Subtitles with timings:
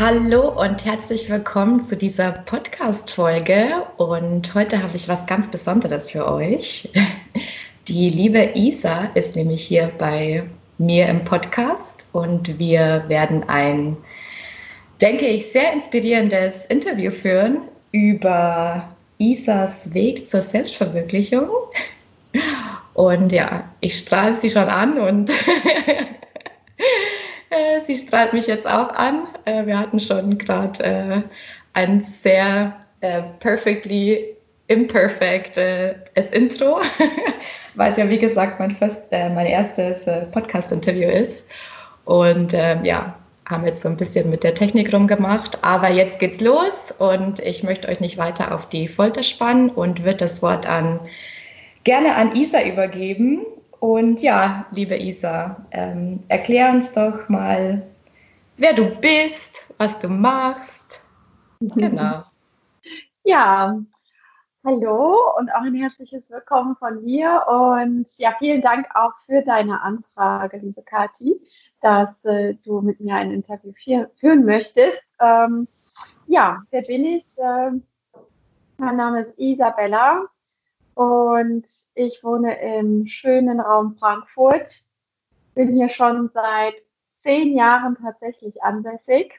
[0.00, 3.82] Hallo und herzlich willkommen zu dieser Podcast-Folge.
[3.98, 6.90] Und heute habe ich was ganz Besonderes für euch.
[7.86, 10.44] Die liebe Isa ist nämlich hier bei
[10.78, 13.98] mir im Podcast und wir werden ein,
[15.02, 17.58] denke ich, sehr inspirierendes Interview führen
[17.92, 21.50] über Isas Weg zur Selbstverwirklichung.
[22.94, 25.30] Und ja, ich strahle sie schon an und
[27.50, 29.26] Äh, sie strahlt mich jetzt auch an.
[29.44, 31.22] Äh, wir hatten schon gerade äh,
[31.74, 32.76] ein sehr
[33.38, 36.82] perfectly imperfect as Intro,
[37.76, 41.46] weil es ja wie gesagt mein, fast, mein erstes Podcast-Interview ist.
[42.04, 43.16] Und ähm, ja,
[43.50, 45.64] haben jetzt so ein bisschen mit der Technik rumgemacht.
[45.64, 50.04] Aber jetzt geht's los und ich möchte euch nicht weiter auf die Folter spannen und
[50.04, 51.00] würde das Wort an,
[51.84, 53.46] gerne an Isa übergeben.
[53.80, 57.82] Und ja, liebe Isa, ähm, erklär uns doch mal,
[58.58, 61.00] wer du bist, was du machst.
[61.60, 62.24] Genau.
[63.24, 63.80] Ja,
[64.66, 67.42] hallo und auch ein herzliches Willkommen von mir.
[67.48, 71.40] Und ja, vielen Dank auch für deine Anfrage, liebe Kathi,
[71.80, 73.72] dass äh, du mit mir ein Interview
[74.18, 75.02] führen möchtest.
[75.20, 75.68] Ähm,
[76.26, 77.24] ja, wer bin ich?
[77.38, 77.70] Äh,
[78.76, 80.26] mein Name ist Isabella
[80.94, 84.70] und ich wohne im schönen Raum Frankfurt.
[85.54, 86.74] Bin hier schon seit
[87.22, 89.32] zehn Jahren tatsächlich ansässig.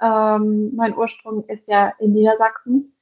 [0.00, 2.96] Ähm, mein Ursprung ist ja in Niedersachsen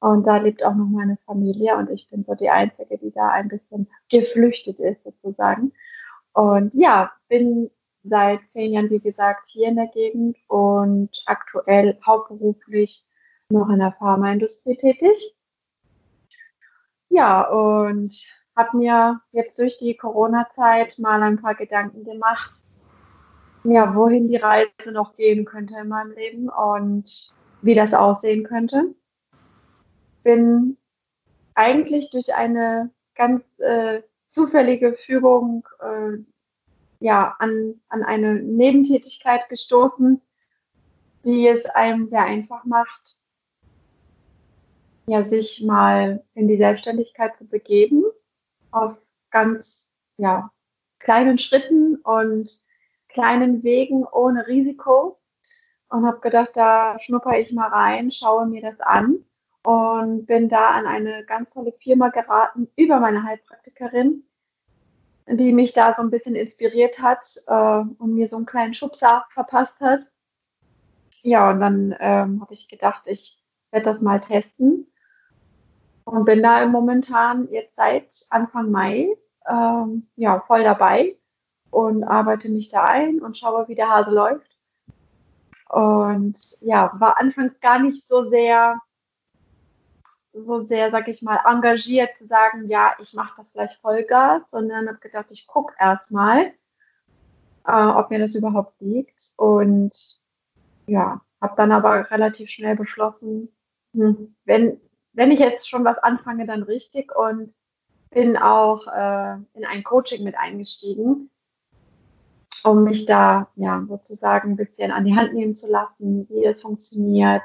[0.00, 3.28] und da lebt auch noch meine Familie und ich bin so die Einzige, die da
[3.28, 5.72] ein bisschen geflüchtet ist sozusagen.
[6.34, 7.70] Und ja, bin
[8.02, 13.06] seit zehn Jahren, wie gesagt, hier in der Gegend und aktuell hauptberuflich
[13.48, 15.34] noch in der Pharmaindustrie tätig.
[17.14, 18.12] Ja, und
[18.56, 22.64] habe mir jetzt durch die Corona-Zeit mal ein paar Gedanken gemacht,
[23.62, 27.32] ja, wohin die Reise noch gehen könnte in meinem Leben und
[27.62, 28.96] wie das aussehen könnte.
[30.24, 30.76] Bin
[31.54, 36.18] eigentlich durch eine ganz äh, zufällige Führung äh,
[36.98, 40.20] ja, an, an eine Nebentätigkeit gestoßen,
[41.24, 43.20] die es einem sehr einfach macht,
[45.06, 48.04] ja, sich mal in die Selbstständigkeit zu begeben,
[48.70, 48.96] auf
[49.30, 50.50] ganz ja,
[50.98, 52.50] kleinen Schritten und
[53.08, 55.18] kleinen Wegen ohne Risiko.
[55.88, 59.24] Und habe gedacht, da schnupper ich mal rein, schaue mir das an
[59.62, 64.24] und bin da an eine ganz tolle Firma geraten über meine Heilpraktikerin,
[65.28, 69.26] die mich da so ein bisschen inspiriert hat äh, und mir so einen kleinen Schubser
[69.30, 70.00] verpasst hat.
[71.22, 73.40] Ja, und dann ähm, habe ich gedacht, ich
[73.70, 74.86] werde das mal testen
[76.04, 79.16] und bin da momentan jetzt seit Anfang Mai
[79.48, 81.16] ähm, ja, voll dabei
[81.70, 84.56] und arbeite mich da ein und schaue, wie der Hase läuft.
[85.68, 88.80] Und ja, war anfangs gar nicht so sehr,
[90.32, 94.88] so sehr, sag ich mal, engagiert zu sagen, ja, ich mache das gleich Vollgas, sondern
[94.88, 96.52] habe gedacht, ich gucke erstmal,
[97.66, 99.32] äh, ob mir das überhaupt liegt.
[99.36, 100.20] Und
[100.86, 103.48] ja, habe dann aber relativ schnell beschlossen,
[103.94, 104.80] hm, wenn,
[105.14, 107.54] wenn ich jetzt schon was anfange, dann richtig und
[108.10, 111.30] bin auch äh, in ein Coaching mit eingestiegen,
[112.62, 116.62] um mich da ja sozusagen ein bisschen an die Hand nehmen zu lassen, wie es
[116.62, 117.42] funktioniert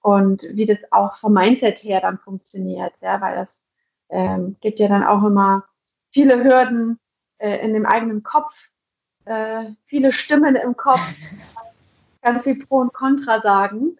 [0.00, 3.62] und wie das auch vom Mindset her dann funktioniert, ja, weil das
[4.10, 5.64] ähm, gibt ja dann auch immer
[6.10, 6.98] viele Hürden
[7.38, 8.54] äh, in dem eigenen Kopf,
[9.26, 11.02] äh, viele Stimmen im Kopf,
[12.22, 13.98] ganz viel Pro und Contra sagen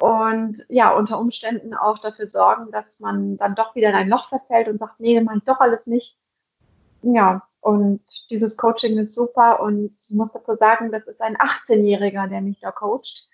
[0.00, 4.28] und ja, unter Umständen auch dafür sorgen, dass man dann doch wieder in ein Loch
[4.28, 6.18] verfällt und sagt, nee, mache ich doch alles nicht.
[7.02, 12.28] Ja, und dieses Coaching ist super und ich muss dazu sagen, das ist ein 18-Jähriger,
[12.28, 13.28] der mich da coacht.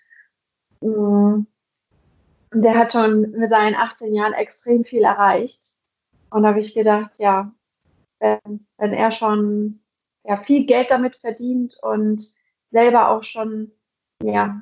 [0.81, 1.41] Mm.
[2.53, 5.77] Der hat schon mit seinen 18 Jahren extrem viel erreicht.
[6.29, 7.53] Und da habe ich gedacht, ja,
[8.19, 9.81] wenn, wenn er schon
[10.23, 12.35] ja, viel Geld damit verdient und
[12.71, 13.71] selber auch schon
[14.23, 14.61] ja,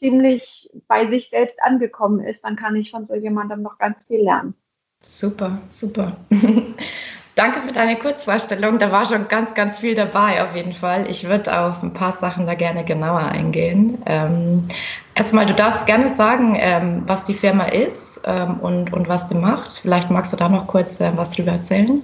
[0.00, 4.22] ziemlich bei sich selbst angekommen ist, dann kann ich von so jemandem noch ganz viel
[4.22, 4.54] lernen.
[5.02, 6.16] Super, super.
[7.36, 8.78] Danke für deine Kurzvorstellung.
[8.78, 11.08] Da war schon ganz, ganz viel dabei auf jeden Fall.
[11.08, 13.98] Ich würde auf ein paar Sachen da gerne genauer eingehen.
[14.06, 14.66] Ähm,
[15.14, 19.36] erstmal, du darfst gerne sagen, ähm, was die Firma ist ähm, und, und was du
[19.36, 19.80] machst.
[19.80, 22.02] Vielleicht magst du da noch kurz äh, was drüber erzählen.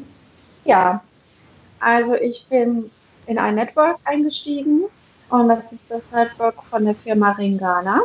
[0.65, 1.03] Ja,
[1.81, 2.91] also ich bin
[3.27, 4.85] in ein Network eingestiegen
[5.31, 8.01] und das ist das Network von der Firma Ringana.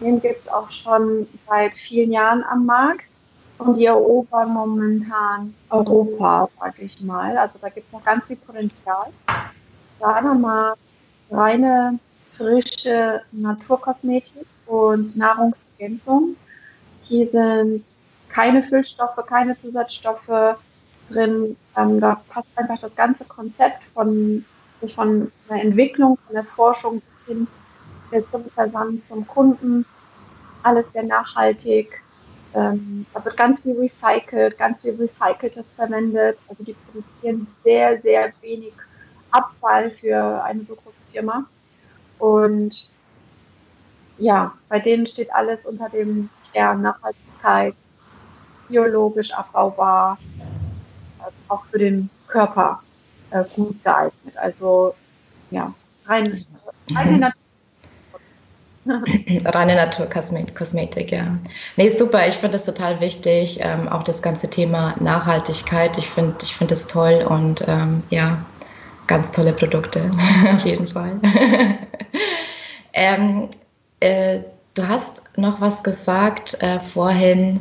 [0.00, 3.04] Den gibt es auch schon seit vielen Jahren am Markt
[3.58, 7.36] und die erobern momentan Europa, sag ich mal.
[7.36, 9.08] Also da gibt es noch ganz viel Potenzial.
[9.98, 10.74] Sagen mal
[11.30, 11.98] reine,
[12.36, 16.36] frische Naturkosmetik und Nahrungsergänzung.
[17.02, 17.84] Hier sind
[18.30, 20.56] keine Füllstoffe, keine Zusatzstoffe
[21.10, 21.56] drin.
[21.76, 24.44] Ähm, da passt einfach das ganze Konzept von,
[24.94, 27.46] von der Entwicklung, von der Forschung bis hin
[28.30, 29.84] zum Versand zum Kunden.
[30.62, 32.00] Alles sehr nachhaltig.
[32.54, 36.38] Ähm, da wird ganz viel recycelt, ganz viel Recyceltes verwendet.
[36.48, 38.72] Also die produzieren sehr, sehr wenig
[39.30, 41.44] Abfall für eine so große Firma.
[42.18, 42.88] Und
[44.18, 47.74] ja, bei denen steht alles unter dem Stern Nachhaltigkeit,
[48.68, 50.18] biologisch abbaubar,
[51.48, 52.80] auch für den Körper
[53.30, 54.36] äh, gut geeignet.
[54.36, 54.94] Also
[55.50, 55.72] ja,
[56.06, 56.44] rein,
[56.94, 57.32] reine mhm.
[59.44, 61.36] Reine Naturkosmetik, ja.
[61.76, 63.60] Nee, super, ich finde das total wichtig.
[63.62, 65.98] Ähm, auch das ganze Thema Nachhaltigkeit.
[65.98, 68.38] Ich finde ich find das toll und ähm, ja,
[69.06, 70.10] ganz tolle Produkte,
[70.54, 71.20] auf jeden Fall.
[72.92, 73.48] ähm,
[74.00, 74.40] äh,
[74.74, 77.60] du hast noch was gesagt äh, vorhin,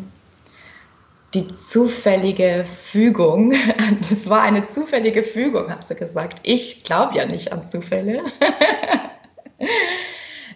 [1.34, 3.54] die zufällige Fügung.
[4.10, 6.40] Das war eine zufällige Fügung, hast du gesagt.
[6.44, 8.24] Ich glaube ja nicht an Zufälle.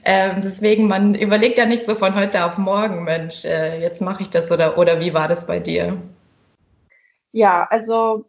[0.06, 4.24] Ähm, deswegen, man überlegt ja nicht so von heute auf morgen, Mensch, äh, jetzt mache
[4.24, 5.98] ich das oder, oder wie war das bei dir?
[7.32, 8.26] Ja, also,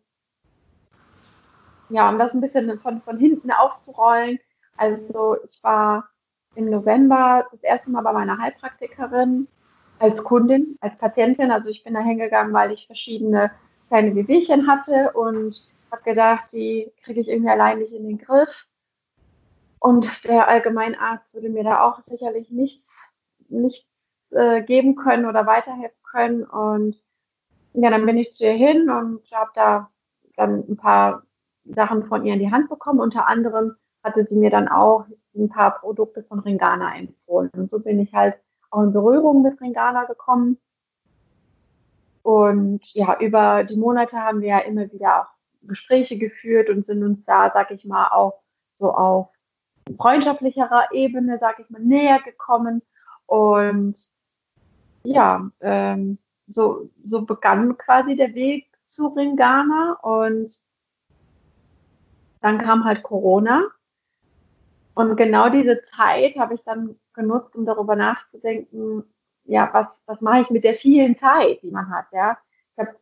[1.89, 4.39] ja, um das ein bisschen von, von hinten aufzurollen.
[4.77, 6.09] Also, ich war
[6.55, 9.49] im November das erste Mal bei meiner Heilpraktikerin
[9.99, 11.51] als Kundin, als Patientin.
[11.51, 13.51] Also, ich bin da hingegangen, weil ich verschiedene
[13.89, 18.67] kleine Wehwehchen hatte und habe gedacht, die kriege ich irgendwie allein nicht in den Griff
[19.85, 23.13] und der Allgemeinarzt würde mir da auch sicherlich nichts,
[23.51, 23.87] nichts
[24.31, 26.43] äh, geben können oder weiterhelfen können.
[26.43, 26.97] Und
[27.75, 29.91] ja, dann bin ich zu ihr hin und habe da
[30.37, 31.25] dann ein paar
[31.67, 32.99] Sachen von ihr in die Hand bekommen.
[32.99, 35.05] Unter anderem hatte sie mir dann auch
[35.37, 37.51] ein paar Produkte von Ringana empfohlen.
[37.55, 38.37] Und so bin ich halt
[38.75, 40.59] auch in Berührung mit Ringana gekommen.
[42.23, 47.03] Und ja, über die Monate haben wir ja immer wieder auch Gespräche geführt und sind
[47.03, 48.43] uns da, sag ich mal, auch
[48.75, 49.29] so auf
[49.99, 52.83] freundschaftlicherer Ebene, sage ich mal, näher gekommen.
[53.27, 53.97] Und
[55.05, 60.59] ja, ähm, so, so begann quasi der Weg zu Ringana und
[62.41, 63.63] dann kam halt Corona.
[64.95, 69.05] Und genau diese Zeit habe ich dann genutzt, um darüber nachzudenken,
[69.45, 72.39] ja, was, was mache ich mit der vielen Zeit, die man hat, ja.
[72.77, 72.97] Ich habe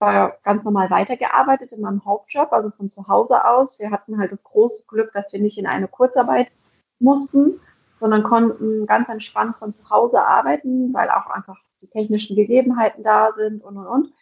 [0.00, 3.78] war ganz normal weitergearbeitet in meinem Hauptjob, also von zu Hause aus.
[3.78, 6.50] Wir hatten halt das große Glück, dass wir nicht in eine Kurzarbeit
[6.98, 7.60] mussten,
[8.00, 13.32] sondern konnten ganz entspannt von zu Hause arbeiten, weil auch einfach die technischen Gegebenheiten da
[13.36, 14.12] sind und und und.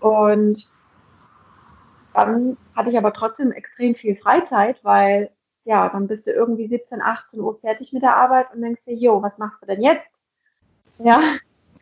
[0.00, 0.72] Und
[2.12, 5.30] dann hatte ich aber trotzdem extrem viel Freizeit, weil
[5.64, 8.94] ja, dann bist du irgendwie 17, 18 Uhr fertig mit der Arbeit und denkst dir,
[8.94, 10.06] jo, was machst du denn jetzt?
[10.98, 11.36] Ja,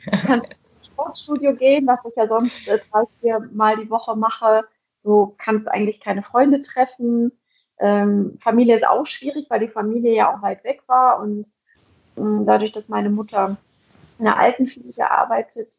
[0.27, 4.65] kannst Sportstudio gehen, was ich ja sonst äh, drei, vier Mal die Woche mache.
[5.03, 7.33] Du kannst eigentlich keine Freunde treffen.
[7.79, 11.47] Ähm, Familie ist auch schwierig, weil die Familie ja auch weit weg war und
[12.17, 13.57] äh, dadurch, dass meine Mutter
[14.19, 15.73] in einer Altenpflege arbeitet,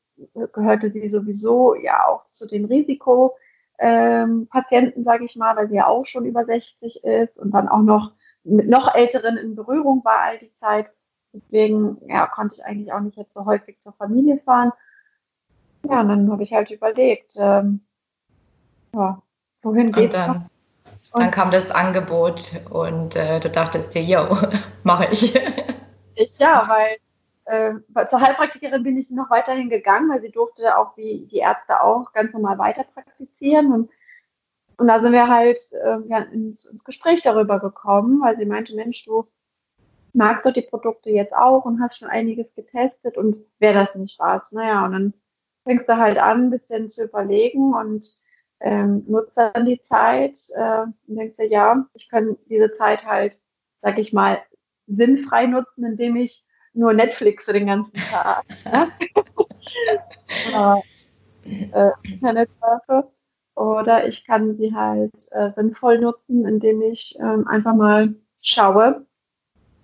[0.54, 3.38] gehörte sie sowieso ja auch zu den Risikopatienten,
[3.80, 4.48] ähm,
[5.04, 8.12] sage ich mal, weil sie ja auch schon über 60 ist und dann auch noch
[8.44, 10.88] mit noch Älteren in Berührung war all die Zeit.
[11.34, 14.72] Deswegen ja, konnte ich eigentlich auch nicht jetzt so häufig zur Familie fahren.
[15.90, 17.82] Ja, und dann habe ich halt überlegt, ähm,
[18.94, 19.22] ja,
[19.62, 20.16] wohin geht's?
[20.16, 20.50] Und dann,
[21.14, 24.38] und dann kam das Angebot und äh, du dachtest dir, yo,
[24.84, 25.36] mache ich.
[26.16, 26.40] ich.
[26.40, 26.98] Ja, weil
[27.52, 31.82] äh, zur Heilpraktikerin bin ich noch weiterhin gegangen, weil sie durfte auch wie die Ärzte
[31.82, 33.74] auch ganz normal weiter praktizieren.
[33.74, 33.90] Und,
[34.78, 39.04] und da sind wir halt äh, ins, ins Gespräch darüber gekommen, weil sie meinte, Mensch,
[39.04, 39.28] du
[40.14, 44.18] magst doch die Produkte jetzt auch und hast schon einiges getestet und wäre das nicht
[44.20, 44.52] was?
[44.54, 45.14] Naja, und dann
[45.66, 48.18] fängst du halt an, ein bisschen zu überlegen und
[48.62, 53.38] ähm, nutzt dann die Zeit äh, und denkst dir, ja, ich kann diese Zeit halt,
[53.82, 54.42] sag ich mal,
[54.88, 58.44] sinnfrei nutzen, indem ich nur Netflix den ganzen Tag.
[58.66, 58.92] Ne?
[61.74, 63.04] äh.
[63.56, 69.06] Oder ich kann sie halt äh, sinnvoll nutzen, indem ich ähm, einfach mal schaue,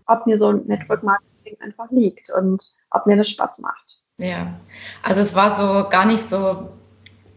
[0.08, 4.00] ob mir so ein Network Marketing einfach liegt und ob mir das Spaß macht.
[4.18, 4.60] Ja,
[5.04, 6.70] also es war so gar nicht so,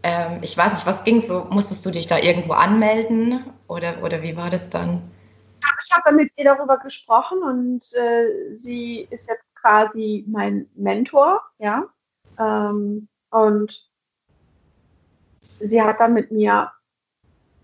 [0.03, 4.23] ähm, ich weiß nicht, was ging so, musstest du dich da irgendwo anmelden oder, oder
[4.23, 5.03] wie war das dann?
[5.91, 11.85] Ich habe mit ihr darüber gesprochen und äh, sie ist jetzt quasi mein Mentor, ja.
[12.39, 13.91] Ähm, und
[15.59, 16.71] sie hat dann mit mir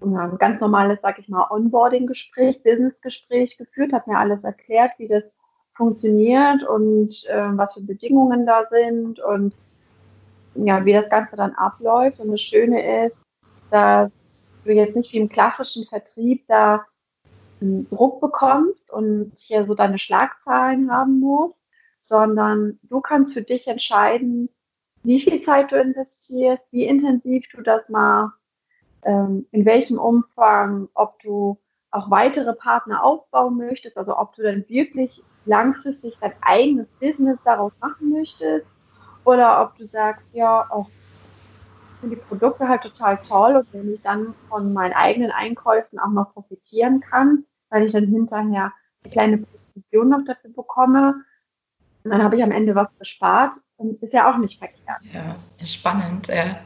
[0.01, 5.23] ein ganz normales, sag ich mal, Onboarding-Gespräch, Business-Gespräch geführt, hat mir alles erklärt, wie das
[5.77, 9.55] funktioniert und äh, was für Bedingungen da sind und
[10.57, 12.19] ja, wie das Ganze dann abläuft.
[12.19, 13.23] Und das Schöne ist,
[13.71, 14.11] dass
[14.65, 16.85] du jetzt nicht wie im klassischen Vertrieb da
[17.61, 21.59] einen Druck bekommst und hier so deine Schlagzahlen haben musst,
[22.01, 24.49] sondern du kannst für dich entscheiden,
[25.03, 28.39] wie viel Zeit du investierst, wie intensiv du das machst,
[29.03, 31.59] ähm, in welchem Umfang, ob du
[31.91, 37.73] auch weitere Partner aufbauen möchtest, also ob du dann wirklich langfristig dein eigenes Business daraus
[37.81, 38.67] machen möchtest
[39.25, 40.91] oder ob du sagst, ja, auch
[42.01, 46.11] finde die Produkte halt total toll und wenn ich dann von meinen eigenen Einkäufen auch
[46.11, 48.73] noch profitieren kann, weil ich dann hinterher
[49.03, 51.25] eine kleine Position noch dafür bekomme,
[52.07, 55.01] und dann habe ich am Ende was gespart und ist ja auch nicht verkehrt.
[55.13, 55.35] Ja,
[55.67, 56.29] spannend.
[56.29, 56.37] Ja.
[56.37, 56.57] ja.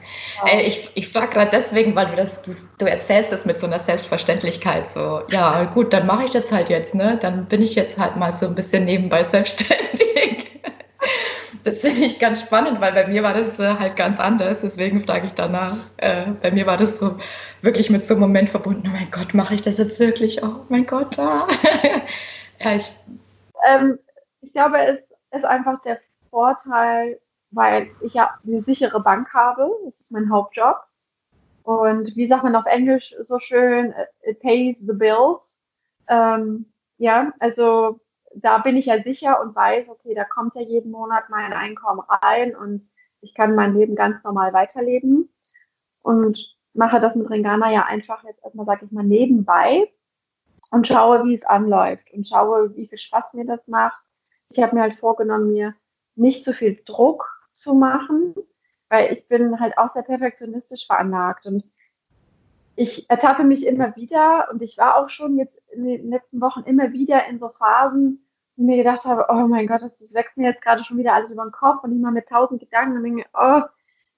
[0.47, 3.67] Äh, ich ich frage gerade deswegen, weil du das, du, du erzählst das mit so
[3.67, 4.87] einer Selbstverständlichkeit.
[4.87, 7.17] So, ja, gut, dann mache ich das halt jetzt, ne?
[7.19, 10.40] Dann bin ich jetzt halt mal so ein bisschen nebenbei selbstständig.
[11.63, 14.63] Das finde ich ganz spannend, weil bei mir war das äh, halt ganz anders.
[14.63, 15.77] Deswegen frage ich danach.
[15.99, 17.17] Äh, bei mir war das so
[17.61, 18.85] wirklich mit so einem Moment verbunden.
[18.87, 20.43] Oh mein Gott, mache ich das jetzt wirklich?
[20.43, 21.47] Oh mein Gott, ah.
[22.61, 22.91] ja, ich.
[23.67, 23.99] Ähm,
[24.41, 25.03] ich glaube, es
[25.33, 26.01] ist einfach der
[26.31, 29.71] Vorteil, weil ich ja eine sichere Bank habe.
[29.85, 30.79] Das ist mein Hauptjob.
[31.65, 35.61] Und wie sagt man auf Englisch so schön, it pays the bills.
[36.09, 36.65] Ähm,
[36.97, 38.01] ja, also
[38.35, 42.01] da bin ich ja sicher und weiß, okay, da kommt ja jeden Monat mein Einkommen
[42.01, 42.89] rein und
[43.21, 45.29] ich kann mein Leben ganz normal weiterleben.
[46.03, 49.93] Und mache das mit Ringana ja einfach jetzt erstmal, sag ich mal, nebenbei
[50.71, 54.01] und schaue, wie es anläuft und schaue, wie viel Spaß mir das macht.
[54.51, 55.75] Ich habe mir halt vorgenommen, mir
[56.15, 58.35] nicht so viel Druck zu machen,
[58.89, 61.65] weil ich bin halt auch sehr perfektionistisch veranlagt und
[62.77, 66.63] ich ertappe mich immer wieder und ich war auch schon jetzt in den letzten Wochen
[66.63, 70.37] immer wieder in so Phasen, wo ich mir gedacht habe, oh mein Gott, das wächst
[70.37, 72.97] mir jetzt gerade schon wieder alles über den Kopf und ich mal mit tausend Gedanken
[72.97, 73.63] und denke, oh,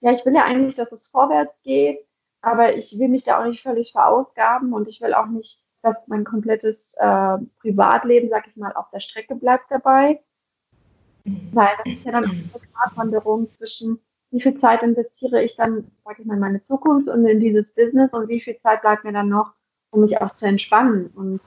[0.00, 2.00] ja, ich will ja eigentlich, dass es vorwärts geht,
[2.40, 5.96] aber ich will mich da auch nicht völlig verausgaben und ich will auch nicht dass
[6.06, 10.20] mein komplettes äh, Privatleben, sag ich mal, auf der Strecke bleibt dabei.
[11.24, 15.90] Weil das ist ja dann auch eine Gratwanderung zwischen, wie viel Zeit investiere ich dann,
[16.04, 19.04] sag ich mal, in meine Zukunft und in dieses Business und wie viel Zeit bleibt
[19.04, 19.52] mir dann noch,
[19.92, 21.40] um mich auch zu entspannen und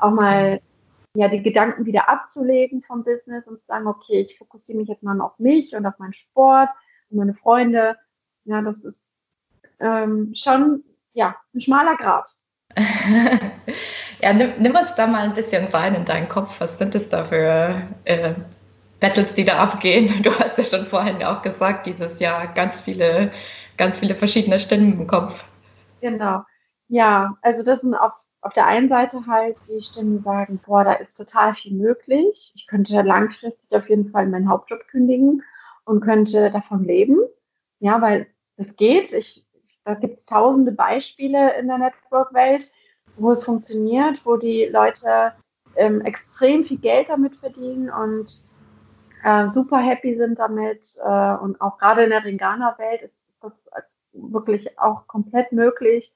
[0.00, 0.60] auch mal
[1.14, 5.02] ja, die Gedanken wieder abzulegen vom Business und zu sagen, okay, ich fokussiere mich jetzt
[5.02, 6.70] mal auf mich und auf meinen Sport
[7.10, 7.96] und meine Freunde.
[8.44, 9.02] Ja, das ist
[9.80, 12.30] ähm, schon ja, ein schmaler Grad.
[14.22, 16.60] ja, nimm, nimm, uns da mal ein bisschen rein in deinen Kopf.
[16.60, 18.34] Was sind es da für äh,
[19.00, 20.08] Battles, die da abgehen?
[20.22, 23.32] Du hast ja schon vorhin auch gesagt, dieses Jahr ganz viele,
[23.76, 25.44] ganz viele verschiedene Stimmen im Kopf.
[26.00, 26.44] Genau.
[26.90, 30.82] Ja, also das sind auf, auf der einen Seite halt die Stimmen, die sagen, boah,
[30.82, 32.52] da ist total viel möglich.
[32.56, 35.42] Ich könnte langfristig auf jeden Fall meinen Hauptjob kündigen
[35.84, 37.18] und könnte davon leben.
[37.78, 39.12] Ja, weil das geht.
[39.12, 39.46] Ich
[39.84, 42.70] da gibt es tausende Beispiele in der Network-Welt,
[43.16, 45.32] wo es funktioniert, wo die Leute
[45.76, 48.44] ähm, extrem viel Geld damit verdienen und
[49.24, 50.96] äh, super happy sind damit.
[51.02, 53.52] Äh, und auch gerade in der Ringana-Welt ist das
[54.12, 56.14] wirklich auch komplett möglich.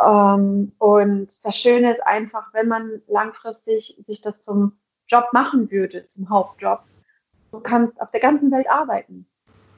[0.00, 6.08] Ähm, und das Schöne ist einfach, wenn man langfristig sich das zum Job machen würde,
[6.08, 6.82] zum Hauptjob,
[7.50, 9.26] du kannst auf der ganzen Welt arbeiten.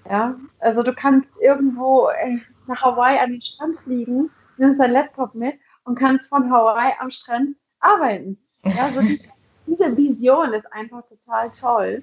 [0.09, 5.35] Ja, also du kannst irgendwo äh, nach Hawaii an den Strand fliegen, nimmst dein Laptop
[5.35, 5.54] mit
[5.85, 8.38] und kannst von Hawaii am Strand arbeiten.
[8.64, 9.21] Ja, so die,
[9.66, 12.02] diese Vision ist einfach total toll.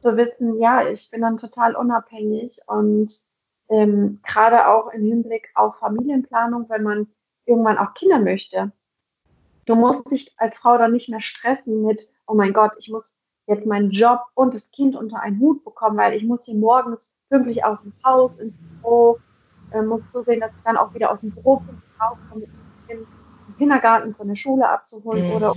[0.00, 3.12] Zu wissen, ja, ich bin dann total unabhängig und
[3.68, 7.06] ähm, gerade auch im Hinblick auf Familienplanung, wenn man
[7.50, 8.72] irgendwann auch Kinder möchte.
[9.66, 13.16] Du musst dich als Frau dann nicht mehr stressen mit, oh mein Gott, ich muss
[13.46, 17.12] jetzt meinen Job und das Kind unter einen Hut bekommen, weil ich muss hier morgens
[17.28, 19.18] pünktlich aus dem Haus ins Büro,
[19.72, 21.62] äh, muss so sehen, dass ich dann auch wieder aus dem Büro
[22.00, 22.46] rauskomme,
[22.88, 23.06] den
[23.58, 25.32] Kindergarten von der Schule abzuholen mhm.
[25.34, 25.56] oder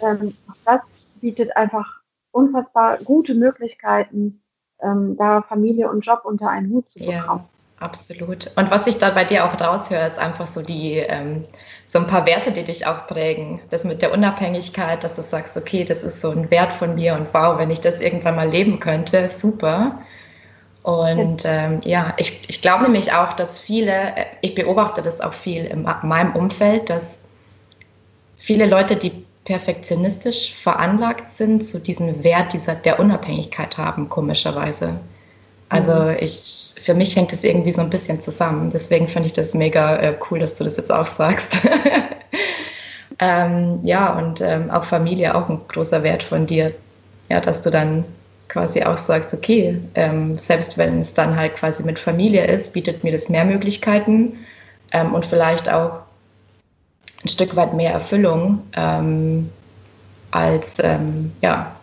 [0.00, 0.80] ähm, das
[1.20, 4.42] bietet einfach unfassbar gute Möglichkeiten,
[4.80, 7.48] ähm, da Familie und Job unter einen Hut zu bekommen.
[7.80, 8.50] Absolut.
[8.56, 11.44] Und was ich da bei dir auch raushöre, ist einfach so die, ähm,
[11.84, 13.60] so ein paar Werte, die dich auch prägen.
[13.70, 17.14] Das mit der Unabhängigkeit, dass du sagst, okay, das ist so ein Wert von mir
[17.14, 20.00] und wow, wenn ich das irgendwann mal leben könnte, super.
[20.82, 25.34] Und ähm, ja, ich, ich glaube nämlich auch, dass viele, äh, ich beobachte das auch
[25.34, 27.20] viel in meinem Umfeld, dass
[28.38, 35.00] viele Leute, die perfektionistisch veranlagt sind, so diesen Wert dieser, der Unabhängigkeit haben, komischerweise.
[35.68, 36.16] Also mhm.
[36.20, 38.70] ich, für mich hängt das irgendwie so ein bisschen zusammen.
[38.70, 41.58] Deswegen finde ich das mega äh, cool, dass du das jetzt auch sagst.
[43.18, 46.72] ähm, ja, und ähm, auch Familie, auch ein großer Wert von dir.
[47.28, 48.04] Ja, dass du dann
[48.48, 53.04] quasi auch sagst, okay, ähm, selbst wenn es dann halt quasi mit Familie ist, bietet
[53.04, 54.38] mir das mehr Möglichkeiten
[54.92, 56.00] ähm, und vielleicht auch
[57.22, 59.50] ein Stück weit mehr Erfüllung ähm,
[60.30, 61.74] als, ähm, ja,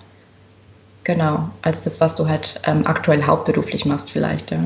[1.05, 4.59] genau, als das, was du halt ähm, aktuell hauptberuflich machst vielleicht, ja.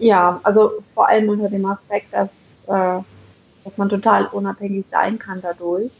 [0.00, 2.28] Ja, also vor allem unter dem Aspekt, dass,
[2.66, 3.00] äh,
[3.64, 5.92] dass man total unabhängig sein kann dadurch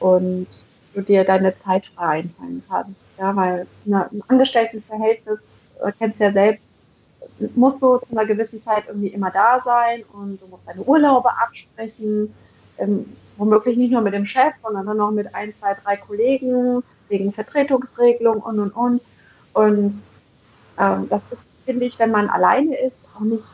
[0.00, 0.48] und
[0.94, 3.00] du dir deine Zeit frei einteilen kannst.
[3.18, 5.38] Ja, weil eine, ein Angestelltenverhältnis,
[5.84, 6.64] äh, kennst du ja selbst,
[7.54, 11.30] musst du zu einer gewissen Zeit irgendwie immer da sein und du musst deine Urlaube
[11.30, 12.32] absprechen
[12.78, 16.82] ähm, womöglich nicht nur mit dem Chef, sondern dann noch mit ein, zwei, drei Kollegen
[17.12, 19.00] wegen Vertretungsregelung und und und.
[19.52, 20.02] Und
[20.78, 23.44] ähm, das ist, finde ich, wenn man alleine ist, auch nicht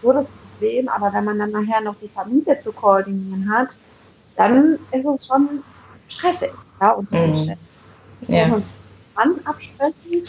[0.00, 3.68] so das Problem, aber wenn man dann nachher noch die Familie zu koordinieren hat,
[4.36, 5.62] dann ist es schon
[6.08, 6.52] stressig.
[6.80, 7.54] Ja, und mhm.
[8.28, 8.48] Ja.
[8.48, 8.62] Muss
[9.14, 10.28] man absprechen,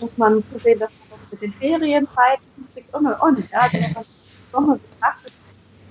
[0.00, 3.50] muss man sehen, dass man das mit den Ferienzeiten kriegt und und und.
[3.50, 5.32] Ja, also, betrachtet,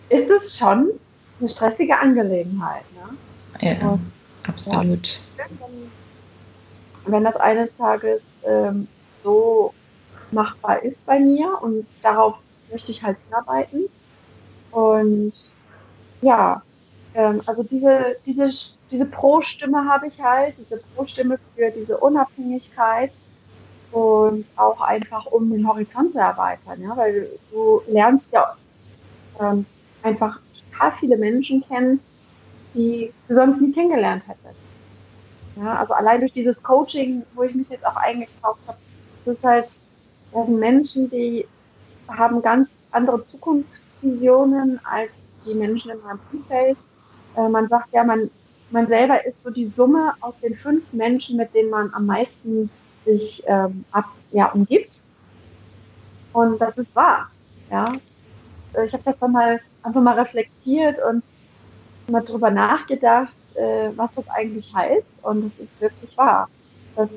[0.09, 0.91] ist es schon
[1.39, 2.83] eine stressige Angelegenheit.
[2.93, 3.67] Ne?
[3.67, 4.01] Ja, und,
[4.47, 5.19] absolut.
[5.37, 5.91] Ja, wenn,
[7.05, 8.87] wenn, das eines Tages ähm,
[9.23, 9.73] so
[10.31, 12.35] machbar ist bei mir und darauf
[12.71, 13.85] möchte ich halt hinarbeiten.
[14.71, 15.33] Und
[16.21, 16.61] ja,
[17.13, 18.49] ähm, also diese, diese,
[18.89, 23.11] diese Pro-Stimme habe ich halt, diese Pro-Stimme für diese Unabhängigkeit
[23.91, 28.55] und auch einfach, um den Horizont zu erweitern, ja, weil du lernst ja
[29.39, 29.65] ähm,
[30.03, 30.39] einfach
[30.71, 31.99] total viele Menschen kennen,
[32.73, 34.60] die du sonst nie kennengelernt hättest.
[35.55, 38.77] Ja, also allein durch dieses Coaching, wo ich mich jetzt auch eingekauft habe,
[39.25, 39.67] das ist halt,
[40.31, 41.45] das sind Menschen, die
[42.07, 45.11] haben ganz andere Zukunftsvisionen als
[45.45, 46.77] die Menschen in meinem Umfeld.
[47.35, 48.29] Äh, man sagt ja, man,
[48.69, 52.69] man selber ist so die Summe aus den fünf Menschen, mit denen man am meisten
[53.05, 55.01] sich ähm, ab, ja, umgibt.
[56.33, 57.29] Und das ist wahr.
[57.69, 57.93] Ja.
[58.73, 61.23] Äh, ich habe das dann mal einfach mal reflektiert und
[62.07, 65.05] mal drüber nachgedacht, äh, was das eigentlich heißt.
[65.23, 66.49] Und es ist wirklich wahr.
[66.95, 67.09] Das,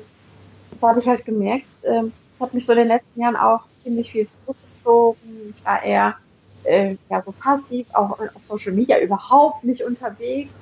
[0.71, 1.65] das habe ich halt gemerkt.
[1.85, 5.53] Ähm, ich habe mich so in den letzten Jahren auch ziemlich viel zurückgezogen.
[5.57, 6.15] Ich war eher
[6.63, 10.53] äh, ja, so passiv, auch auf Social Media überhaupt nicht unterwegs.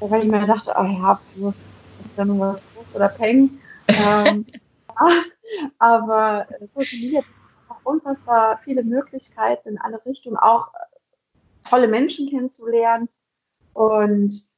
[0.00, 3.50] Weil ich mir dachte, oh ja, das ist ja nur was Groß oder Peng.
[3.88, 4.44] ähm,
[5.00, 5.22] ja,
[5.78, 7.22] aber Social Media
[7.68, 10.72] hat unfassbar viele Möglichkeiten in alle Richtungen, auch
[11.68, 13.08] tolle Menschen kennenzulernen.
[13.72, 14.48] Und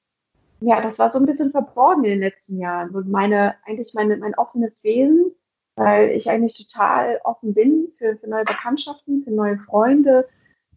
[0.61, 2.91] ja, das war so ein bisschen verborgen in den letzten Jahren.
[2.91, 5.33] Und meine, eigentlich meine, mein offenes Wesen,
[5.77, 10.29] weil ich eigentlich total offen bin für, für neue Bekanntschaften, für neue Freunde,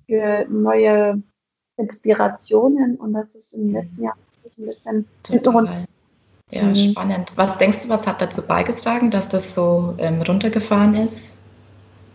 [0.05, 1.21] für neue
[1.77, 2.95] Inspirationen.
[2.97, 5.85] Und das ist im letzten Jahr ein bisschen Total.
[6.51, 6.75] Ja, mhm.
[6.75, 7.31] spannend.
[7.37, 11.33] Was denkst du, was hat dazu beigetragen, dass das so ähm, runtergefahren ist?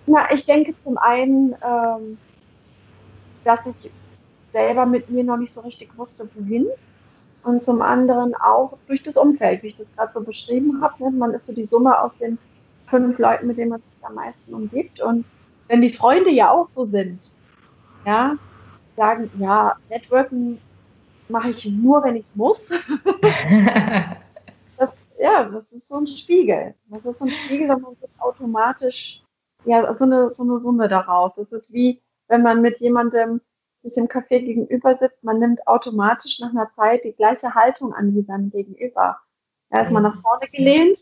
[0.07, 2.18] Na, ich denke zum einen, ähm,
[3.44, 3.90] dass ich
[4.50, 6.66] selber mit mir noch nicht so richtig wusste, wohin.
[7.46, 11.04] Und zum anderen auch durch das Umfeld, wie ich das gerade so beschrieben habe.
[11.04, 11.12] Ne?
[11.12, 12.38] Man ist so die Summe aus den
[12.88, 15.00] fünf Leuten, mit denen man sich am meisten umgibt.
[15.00, 15.24] Und
[15.68, 17.20] wenn die Freunde ja auch so sind,
[18.04, 18.37] ja,
[18.96, 20.59] sagen, ja, Networken
[21.28, 22.68] mache ich nur, wenn ich es muss.
[24.76, 26.74] das, ja, das ist so ein Spiegel.
[26.90, 29.22] Das ist so ein Spiegel, und man wird automatisch
[29.66, 31.37] ja, so eine, so eine Summe daraus.
[31.37, 33.40] Das ist wie, wenn man mit jemandem
[33.87, 38.14] sich im Café gegenüber sitzt, man nimmt automatisch nach einer Zeit die gleiche Haltung an
[38.14, 39.18] wie seinem Gegenüber.
[39.70, 40.99] Ja, ist man nach vorne gelehnt,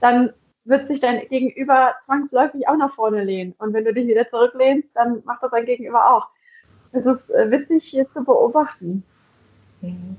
[0.00, 0.32] dann
[0.64, 3.54] wird sich dein Gegenüber zwangsläufig auch nach vorne lehnen.
[3.58, 6.28] Und wenn du dich wieder zurücklehnst, dann macht das dein Gegenüber auch.
[6.92, 9.04] Es ist äh, witzig hier zu beobachten.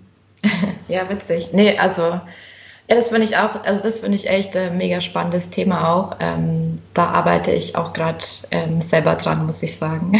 [0.88, 1.54] Ja, witzig.
[1.54, 5.50] Nee, also ja, das finde ich auch, also das finde ich echt ein mega spannendes
[5.50, 6.18] Thema auch.
[6.20, 10.20] Ähm, da arbeite ich auch gerade ähm, selber dran, muss ich sagen.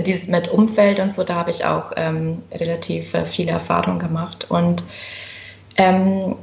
[0.00, 3.98] mit dieses mit Umfeld und so, da habe ich auch ähm, relativ äh, viele Erfahrungen
[3.98, 4.46] gemacht.
[4.48, 4.82] Und
[5.76, 6.36] ähm,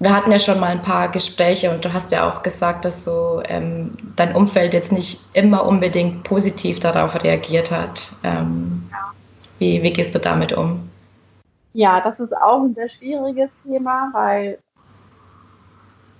[0.00, 3.04] wir hatten ja schon mal ein paar Gespräche und du hast ja auch gesagt, dass
[3.04, 8.10] so ähm, dein Umfeld jetzt nicht immer unbedingt positiv darauf reagiert hat.
[8.24, 8.90] Ähm,
[9.60, 10.90] wie, wie gehst du damit um?
[11.74, 14.58] Ja, das ist auch ein sehr schwieriges Thema, weil,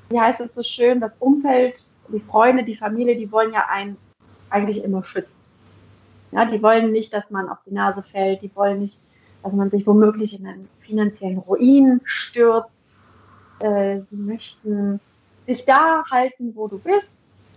[0.09, 1.75] wie heißt es so schön, das Umfeld,
[2.09, 3.97] die Freunde, die Familie, die wollen ja einen
[4.51, 5.36] eigentlich immer schützen.
[6.33, 9.01] Ja, die wollen nicht, dass man auf die Nase fällt, die wollen nicht,
[9.43, 12.77] dass man sich womöglich in einen finanziellen Ruin stürzt
[13.59, 15.01] äh, sie möchten
[15.47, 17.09] dich da halten, wo du bist,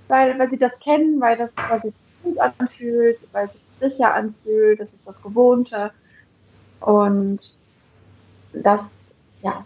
[0.07, 4.13] weil, weil sie das kennen, weil das weil sich gut anfühlt, weil es sich sicher
[4.13, 5.91] anfühlt, das ist das Gewohnte.
[6.79, 7.53] Und
[8.53, 8.81] das,
[9.41, 9.65] ja,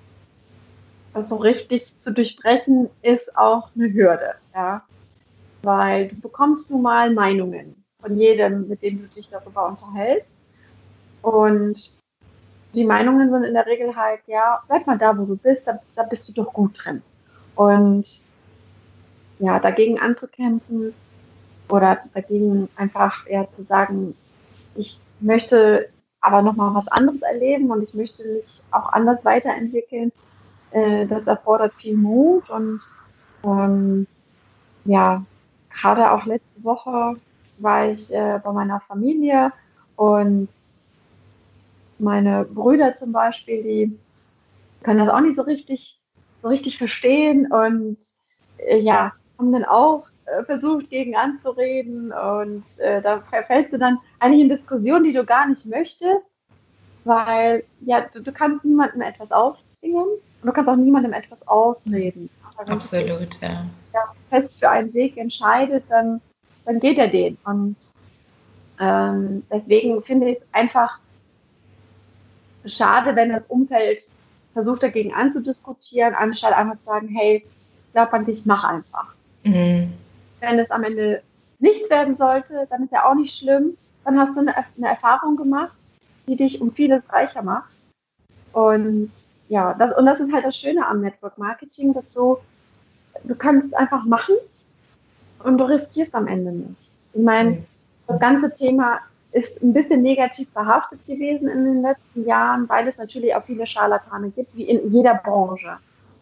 [1.14, 4.84] das so richtig zu durchbrechen, ist auch eine Hürde, ja.
[5.62, 10.30] Weil du bekommst nun mal Meinungen von jedem, mit dem du dich darüber unterhältst.
[11.22, 11.98] Und
[12.74, 15.80] die Meinungen sind in der Regel halt, ja, bleib mal da, wo du bist, da,
[15.96, 17.02] da bist du doch gut drin.
[17.56, 18.06] Und
[19.40, 20.94] ja, dagegen anzukämpfen
[21.70, 24.16] oder dagegen einfach ja zu sagen,
[24.76, 25.90] ich möchte
[26.20, 30.12] aber nochmal was anderes erleben und ich möchte mich auch anders weiterentwickeln,
[30.72, 32.80] äh, das erfordert viel Mut und
[33.44, 34.08] ähm,
[34.86, 35.24] ja,
[35.70, 37.18] gerade auch letzte Woche
[37.58, 39.52] war ich äh, bei meiner Familie
[39.96, 40.50] und
[42.00, 44.00] meine Brüder zum Beispiel, die
[44.84, 46.00] können das auch nicht so richtig,
[46.42, 47.98] so richtig verstehen und
[48.58, 53.98] äh, ja, haben dann auch äh, versucht, gegen anzureden und äh, da verfällst du dann
[54.20, 56.22] eigentlich in Diskussionen, die du gar nicht möchtest,
[57.04, 62.30] weil ja, du, du kannst niemandem etwas aufzwingen und du kannst auch niemandem etwas ausreden.
[62.58, 63.66] Absolut, ja.
[63.94, 64.14] ja.
[64.30, 66.22] fest für einen Weg entscheidet, dann,
[66.66, 67.38] dann geht er den.
[67.46, 67.78] Und
[68.80, 71.00] ähm, deswegen finde ich es einfach
[72.66, 74.04] schade, wenn das Umfeld
[74.54, 77.46] versucht dagegen anzudiskutieren, anstatt einfach zu sagen, hey,
[77.86, 79.14] ich glaube an dich, mach einfach.
[79.44, 79.94] Mhm.
[80.40, 81.22] Wenn es am Ende
[81.60, 83.78] nichts werden sollte, dann ist ja auch nicht schlimm.
[84.06, 85.74] Dann hast du eine, eine Erfahrung gemacht,
[86.28, 87.72] die dich um vieles reicher macht.
[88.52, 89.10] Und
[89.50, 92.38] ja, das, und das ist halt das Schöne am Network Marketing, dass du,
[93.24, 94.36] du kannst einfach machen
[95.44, 96.90] und du riskierst am Ende nicht.
[97.14, 97.66] Ich meine, mhm.
[98.08, 99.00] das ganze Thema
[99.32, 103.66] ist ein bisschen negativ behaftet gewesen in den letzten Jahren, weil es natürlich auch viele
[103.66, 105.78] Scharlatane gibt, wie in jeder Branche.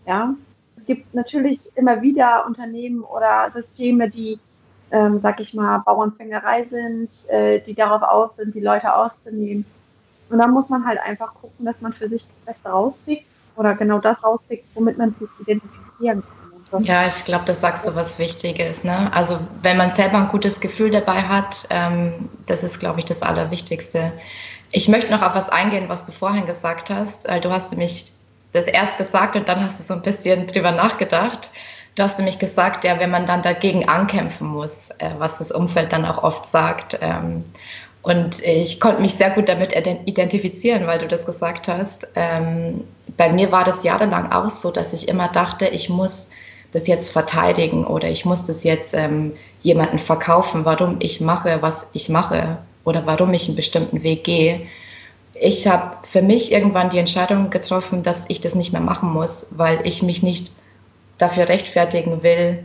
[0.05, 0.33] Ja,
[0.77, 4.39] es gibt natürlich immer wieder Unternehmen oder Systeme, die,
[4.91, 9.65] ähm, sag ich mal, Bauernfängerei sind, äh, die darauf aus sind, die Leute auszunehmen.
[10.29, 13.25] Und da muss man halt einfach gucken, dass man für sich das Beste rauskriegt
[13.57, 16.40] oder genau das rauskriegt, womit man sich identifizieren kann.
[16.79, 18.83] Ja, ich glaube, das sagst du was Wichtiges.
[18.83, 19.11] Ne?
[19.13, 23.21] Also wenn man selber ein gutes Gefühl dabei hat, ähm, das ist, glaube ich, das
[23.21, 24.13] Allerwichtigste.
[24.71, 27.27] Ich möchte noch auf was eingehen, was du vorhin gesagt hast.
[27.41, 28.13] Du hast nämlich
[28.53, 31.49] das erst gesagt und dann hast du so ein bisschen drüber nachgedacht.
[31.95, 35.91] Du hast nämlich gesagt, ja, wenn man dann dagegen ankämpfen muss, äh, was das Umfeld
[35.91, 36.97] dann auch oft sagt.
[37.01, 37.43] Ähm,
[38.01, 42.07] und ich konnte mich sehr gut damit identifizieren, weil du das gesagt hast.
[42.15, 42.85] Ähm,
[43.17, 46.29] bei mir war das jahrelang auch so, dass ich immer dachte, ich muss
[46.71, 51.87] das jetzt verteidigen oder ich muss das jetzt ähm, jemanden verkaufen, warum ich mache, was
[51.93, 54.61] ich mache oder warum ich einen bestimmten Weg gehe.
[55.33, 59.47] Ich habe für mich irgendwann die Entscheidung getroffen, dass ich das nicht mehr machen muss,
[59.51, 60.51] weil ich mich nicht
[61.17, 62.63] dafür rechtfertigen will,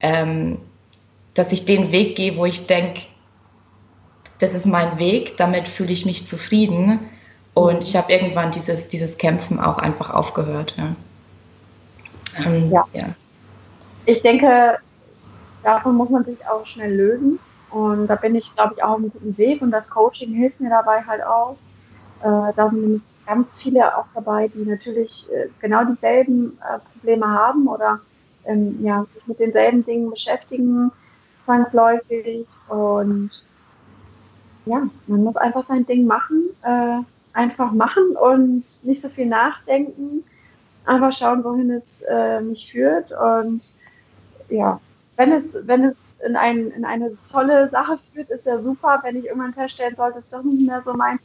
[0.00, 0.58] ähm,
[1.34, 3.02] dass ich den Weg gehe, wo ich denke,
[4.38, 6.98] das ist mein Weg, damit fühle ich mich zufrieden.
[7.54, 10.74] Und ich habe irgendwann dieses, dieses Kämpfen auch einfach aufgehört.
[10.76, 10.94] Ja.
[12.44, 12.84] Ähm, ja.
[12.92, 13.14] ja
[14.06, 14.78] ich denke,
[15.62, 17.38] davon muss man sich auch schnell lösen.
[17.70, 19.60] Und da bin ich, glaube ich, auch auf einem guten Weg.
[19.60, 21.56] Und das Coaching hilft mir dabei halt auch.
[22.22, 27.26] Äh, da sind nämlich ganz viele auch dabei, die natürlich äh, genau dieselben äh, Probleme
[27.26, 28.00] haben oder
[28.46, 30.92] ähm, ja, sich mit denselben Dingen beschäftigen,
[31.44, 32.46] zwangsläufig.
[32.68, 33.30] Und
[34.64, 36.98] ja, man muss einfach sein Ding machen, äh,
[37.34, 40.24] einfach machen und nicht so viel nachdenken.
[40.86, 43.10] Einfach schauen, wohin es äh, mich führt.
[43.12, 43.62] Und
[44.48, 44.80] ja,
[45.16, 49.00] wenn es, wenn es in, ein, in eine tolle Sache führt, ist ja super.
[49.02, 51.18] Wenn ich irgendwann feststellen sollte, ist doch nicht mehr so mein,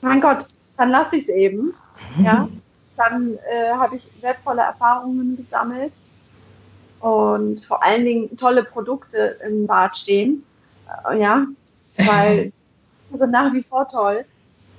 [0.00, 1.74] mein Gott, dann lasse ich es eben.
[2.22, 2.48] Ja,
[2.96, 5.92] dann äh, habe ich wertvolle Erfahrungen gesammelt
[7.00, 10.44] und vor allen Dingen tolle Produkte im Bad stehen.
[11.08, 11.46] Äh, ja,
[11.98, 12.52] weil
[13.16, 14.24] sind nach wie vor toll.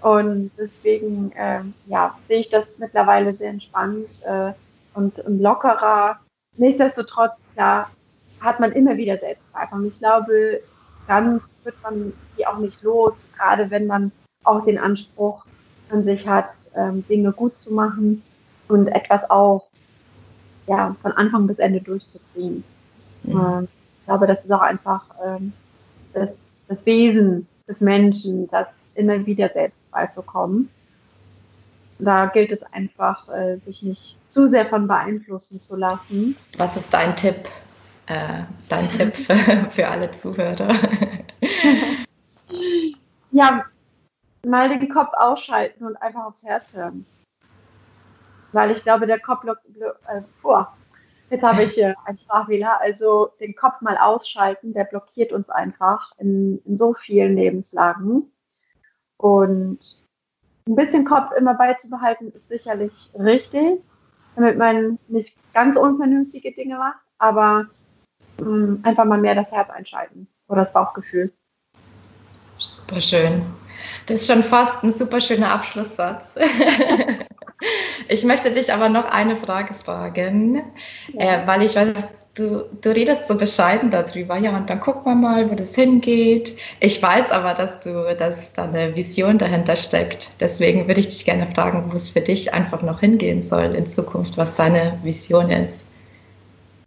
[0.01, 4.51] Und deswegen äh, ja, sehe ich das mittlerweile sehr entspannt äh,
[4.93, 6.19] und, und lockerer.
[6.55, 7.89] Nichtsdestotrotz da
[8.39, 9.79] hat man immer wieder Selbstzweifel.
[9.79, 10.61] Und ich glaube,
[11.07, 14.11] dann wird man die auch nicht los, gerade wenn man
[14.43, 15.43] auch den Anspruch
[15.89, 18.21] an sich hat, ähm, Dinge gut zu machen
[18.67, 19.67] und etwas auch
[20.67, 22.63] ja, von Anfang bis Ende durchzuziehen.
[23.23, 23.39] Mhm.
[23.39, 23.67] Ähm,
[23.99, 25.53] ich glaube, das ist auch einfach ähm,
[26.13, 26.29] das,
[26.67, 30.69] das Wesen des Menschen, dass immer wieder Selbstzweifel kommen.
[31.99, 36.37] Da gilt es einfach, äh, sich nicht zu sehr von beeinflussen zu lassen.
[36.57, 37.49] Was ist dein Tipp?
[38.05, 39.35] Äh, dein Tipp für,
[39.71, 40.73] für alle Zuhörer?
[43.31, 43.65] ja,
[44.45, 47.05] mal den Kopf ausschalten und einfach aufs Herz hören.
[48.51, 50.63] Weil ich glaube, der Kopf, äh, oh,
[51.29, 56.11] jetzt habe ich äh, einen Sprachfehler, also den Kopf mal ausschalten, der blockiert uns einfach
[56.17, 58.31] in, in so vielen Lebenslagen.
[59.17, 59.79] Und
[60.67, 63.81] ein bisschen Kopf immer beizubehalten, ist sicherlich richtig,
[64.35, 67.67] damit man nicht ganz unvernünftige Dinge macht, aber
[68.39, 71.31] mh, mm, einfach mal mehr das Herz einschalten oder das Bauchgefühl.
[72.57, 73.41] Super schön.
[74.05, 76.35] Das ist schon fast ein super schöner Abschlusssatz.
[78.07, 80.63] ich möchte dich aber noch eine Frage fragen,
[81.13, 81.43] ja.
[81.43, 85.15] äh, weil ich weiß, du, du redest so bescheiden darüber, ja, und dann gucken wir
[85.15, 86.57] mal, wo das hingeht.
[86.79, 90.31] Ich weiß aber, dass du, dass da eine Vision dahinter steckt.
[90.39, 93.87] Deswegen würde ich dich gerne fragen, wo es für dich einfach noch hingehen soll in
[93.87, 95.85] Zukunft, was deine Vision ist.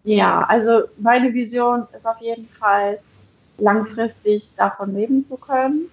[0.04, 2.98] Ja, also meine Vision ist auf jeden Fall
[3.58, 5.90] langfristig davon leben zu können,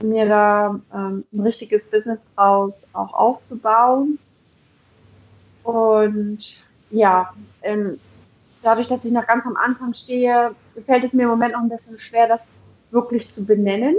[0.00, 4.18] mir da ähm, ein richtiges Business draus auch aufzubauen.
[5.64, 6.38] Und
[6.90, 7.98] ja, ähm,
[8.62, 11.68] dadurch, dass ich noch ganz am Anfang stehe, gefällt es mir im Moment noch ein
[11.68, 12.40] bisschen schwer, das
[12.90, 13.96] wirklich zu benennen.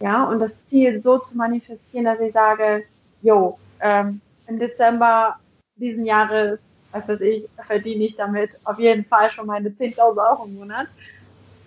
[0.00, 2.84] Ja, und das Ziel so zu manifestieren, dass ich sage,
[3.22, 5.36] jo, ähm, im Dezember
[5.76, 6.58] diesen Jahres,
[6.92, 10.86] was weiß ich, verdiene ich damit auf jeden Fall schon meine 10.000 Euro im Monat.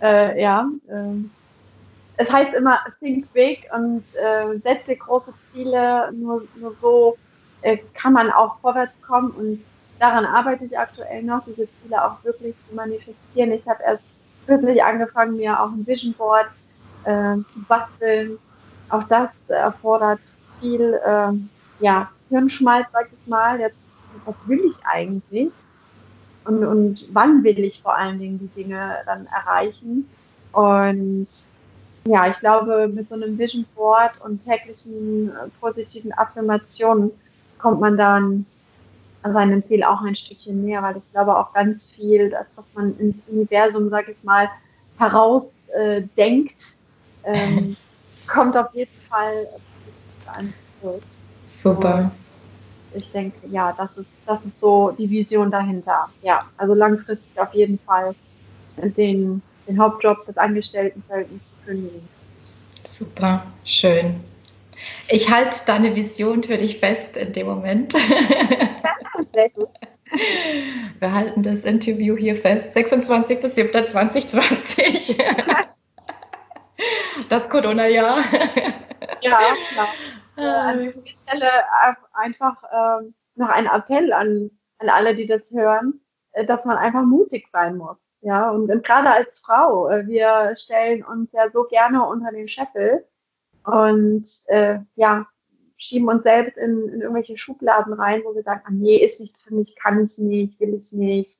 [0.02, 1.24] Äh, ja, äh,
[2.17, 7.17] es heißt immer, think big und äh, setze große Ziele, nur, nur so
[7.62, 9.63] äh, kann man auch vorwärts kommen und
[10.04, 13.54] daran arbeite ich aktuell noch, diese Ziele auch wirklich zu manifestieren.
[13.54, 14.04] Ich habe erst
[14.46, 16.48] kürzlich angefangen, mir auch ein Vision Board
[17.06, 18.38] äh, zu basteln.
[18.89, 20.20] Auch das erfordert
[20.60, 21.32] viel äh,
[21.80, 23.62] ja, Hirnschmalz, sag ich mal.
[23.62, 23.78] Jetzt,
[24.26, 25.54] was will ich eigentlich?
[26.44, 30.10] Und, und wann will ich vor allen Dingen die Dinge dann erreichen?
[30.52, 31.30] Und
[32.06, 37.12] ja, ich glaube, mit so einem Vision Board und täglichen äh, positiven Affirmationen
[37.58, 38.46] kommt man dann
[39.32, 42.98] seinem Ziel auch ein Stückchen näher, weil ich glaube auch ganz viel, das, was man
[43.00, 44.50] ins Universum, sag ich mal,
[44.98, 46.76] herausdenkt,
[47.24, 47.78] äh, ähm,
[48.28, 49.48] kommt auf jeden Fall
[50.28, 51.04] an zurück.
[51.46, 52.12] Super.
[52.92, 56.10] Und ich denke, ja, das ist, das ist so die Vision dahinter.
[56.22, 58.14] Ja, also langfristig auf jeden Fall
[58.78, 62.08] den, den Hauptjob des Angestelltenverhältnisses zu kündigen.
[62.84, 64.16] Super, schön.
[65.10, 67.94] Ich halte deine Vision für dich fest in dem Moment.
[69.34, 69.70] Sehr gut.
[71.00, 72.78] Wir halten das Interview hier fest.
[72.78, 75.18] 26.07.2020.
[77.30, 78.18] Das Corona-Jahr.
[79.22, 79.40] Ja,
[79.72, 79.88] klar.
[80.36, 80.70] Ah.
[80.70, 81.48] An dieser Stelle
[82.14, 87.04] einfach ähm, noch ein Appell an, an alle, die das hören, äh, dass man einfach
[87.04, 87.98] mutig sein muss.
[88.22, 92.48] Ja, und, und gerade als Frau, äh, wir stellen uns ja so gerne unter den
[92.48, 93.06] Scheffel
[93.65, 95.28] und äh, ja,
[95.78, 99.43] schieben uns selbst in, in irgendwelche Schubladen rein, wo wir sagen, ah, nee, ist nichts
[99.43, 101.39] für mich, kann ich nicht, will ich nicht.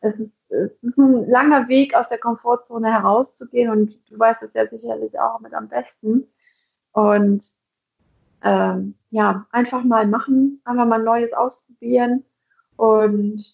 [0.00, 4.54] Es ist, es ist ein langer Weg aus der Komfortzone herauszugehen und du weißt es
[4.54, 6.26] ja sicherlich auch mit am besten.
[6.92, 7.44] Und
[8.42, 12.24] ähm, ja, einfach mal machen, einfach mal Neues ausprobieren
[12.76, 13.44] und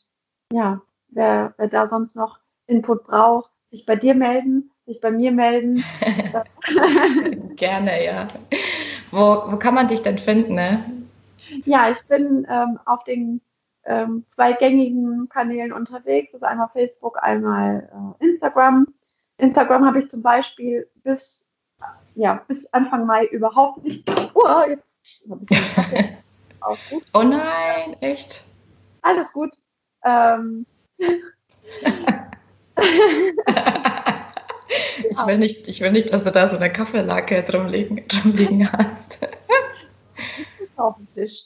[0.52, 5.30] ja, wer, wer da sonst noch Input braucht, sich bei dir melden, sich bei mir
[5.30, 5.84] melden.
[7.56, 8.28] Gerne, ja.
[9.10, 10.54] Wo, wo kann man dich denn finden?
[10.54, 10.84] Ne?
[11.64, 13.40] Ja, ich bin ähm, auf den
[13.84, 16.32] ähm, zwei gängigen Kanälen unterwegs.
[16.32, 18.86] Das ist einmal Facebook, einmal äh, Instagram.
[19.36, 21.48] Instagram habe ich zum Beispiel bis,
[22.14, 24.10] ja, bis Anfang Mai überhaupt nicht.
[24.34, 25.56] Oh, jetzt habe ich
[27.14, 28.44] Oh nein, echt?
[29.02, 29.50] Alles gut.
[30.04, 30.66] Ähm,
[35.10, 38.32] ich, will nicht, ich will nicht, dass du da so eine Kaffeelake drum liegen, drum
[38.32, 39.18] liegen hast.
[39.20, 41.44] das ist auf dem Tisch.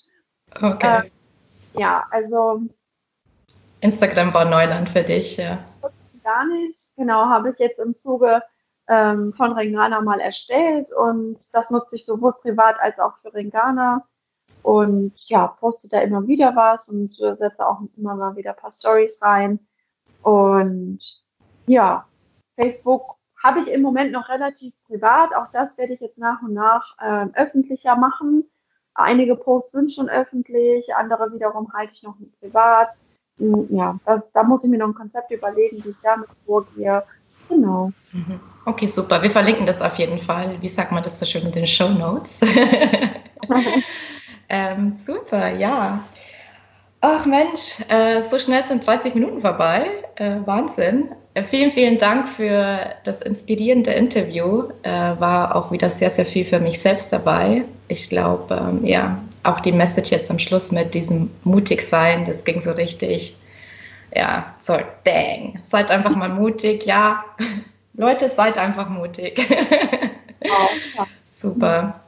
[0.54, 1.06] Okay.
[1.06, 2.62] Äh, ja, also.
[3.80, 5.58] Instagram war Neuland für dich, ja.
[6.22, 6.78] Gar nicht.
[6.96, 8.42] Genau, habe ich jetzt im Zuge
[8.88, 14.06] ähm, von Ringana mal erstellt und das nutze ich sowohl privat als auch für Ringana.
[14.62, 18.56] Und ja, poste da immer wieder was und äh, setze auch immer mal wieder ein
[18.56, 19.58] paar Stories rein.
[20.22, 21.00] Und
[21.66, 22.06] ja,
[22.62, 25.34] Facebook habe ich im Moment noch relativ privat.
[25.34, 28.44] Auch das werde ich jetzt nach und nach äh, öffentlicher machen.
[28.94, 32.90] Einige Posts sind schon öffentlich, andere wiederum halte ich noch privat.
[33.38, 37.02] hm, ja, das, da muss ich mir noch ein Konzept überlegen, wie ich damit vorgehe.
[37.48, 37.90] Genau.
[38.12, 38.38] Mhm.
[38.64, 39.20] Okay, super.
[39.22, 40.56] Wir verlinken das auf jeden Fall.
[40.60, 42.40] Wie sagt man das so schön in den Show Notes?
[44.48, 46.04] ähm, super, ja.
[47.00, 50.04] Ach Mensch, äh, so schnell sind 30 Minuten vorbei.
[50.14, 51.08] Äh, Wahnsinn.
[51.48, 54.64] Vielen, vielen Dank für das inspirierende Interview.
[54.82, 57.62] Äh, war auch wieder sehr, sehr viel für mich selbst dabei.
[57.88, 62.44] Ich glaube, ähm, ja, auch die Message jetzt am Schluss mit diesem mutig sein, das
[62.44, 63.34] ging so richtig.
[64.14, 65.58] Ja, so, dang.
[65.64, 66.84] Seid einfach mal mutig.
[66.84, 67.24] Ja,
[67.94, 69.40] Leute, seid einfach mutig.
[70.44, 72.00] Oh, Super.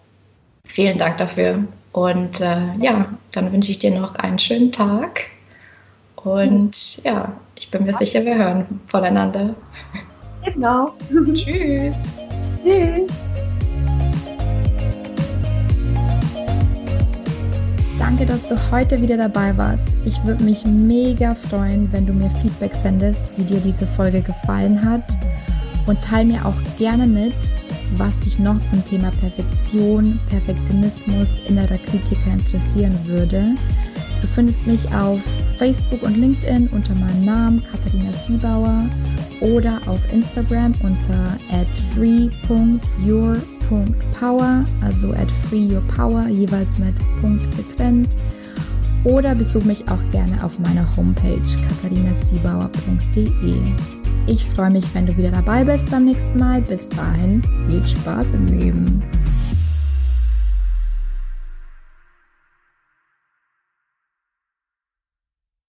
[0.65, 1.63] Vielen Dank dafür.
[1.93, 5.27] Und äh, ja, dann wünsche ich dir noch einen schönen Tag.
[6.25, 9.55] Und ja, ich bin mir sicher, wir hören voneinander.
[10.45, 10.93] Genau.
[11.35, 11.95] Tschüss.
[12.63, 13.13] Tschüss.
[17.99, 19.89] Danke, dass du heute wieder dabei warst.
[20.05, 24.83] Ich würde mich mega freuen, wenn du mir Feedback sendest, wie dir diese Folge gefallen
[24.85, 25.17] hat.
[25.87, 27.35] Und teile mir auch gerne mit,
[27.97, 33.55] was dich noch zum Thema Perfektion, Perfektionismus, innerer Kritiker interessieren würde.
[34.25, 35.21] Du findest mich auf
[35.59, 38.89] Facebook und LinkedIn unter meinem Namen Katharina Siebauer
[39.41, 41.37] oder auf Instagram unter
[41.95, 48.09] free.your.power, also at freeyourpower, jeweils mit Punkt getrennt.
[49.05, 51.43] Oder besuch mich auch gerne auf meiner Homepage
[51.83, 53.57] katharinasiebauer.de.
[54.27, 56.63] Ich freue mich, wenn du wieder dabei bist beim nächsten Mal.
[56.63, 59.03] Bis dahin, viel Spaß im Leben.